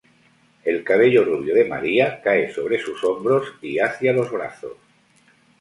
[0.63, 4.73] El cabello rubio de María cae sobre sus hombros y hacia los brazos.